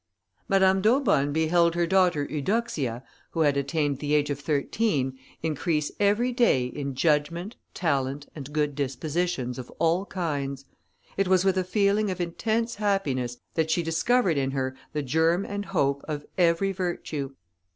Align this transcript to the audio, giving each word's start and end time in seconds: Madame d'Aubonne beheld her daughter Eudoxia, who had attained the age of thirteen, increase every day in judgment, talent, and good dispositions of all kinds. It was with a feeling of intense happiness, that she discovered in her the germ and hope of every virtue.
Madame 0.49 0.81
d'Aubonne 0.81 1.31
beheld 1.31 1.75
her 1.75 1.85
daughter 1.85 2.25
Eudoxia, 2.25 3.03
who 3.33 3.41
had 3.41 3.55
attained 3.55 3.99
the 3.99 4.15
age 4.15 4.31
of 4.31 4.39
thirteen, 4.39 5.15
increase 5.43 5.91
every 5.99 6.31
day 6.31 6.65
in 6.65 6.95
judgment, 6.95 7.55
talent, 7.75 8.25
and 8.33 8.51
good 8.51 8.73
dispositions 8.73 9.59
of 9.59 9.69
all 9.77 10.07
kinds. 10.07 10.65
It 11.17 11.27
was 11.27 11.45
with 11.45 11.55
a 11.55 11.63
feeling 11.63 12.09
of 12.09 12.19
intense 12.19 12.73
happiness, 12.73 13.37
that 13.53 13.69
she 13.69 13.83
discovered 13.83 14.39
in 14.39 14.49
her 14.49 14.75
the 14.91 15.03
germ 15.03 15.45
and 15.45 15.65
hope 15.65 16.01
of 16.07 16.25
every 16.35 16.71
virtue. 16.71 17.33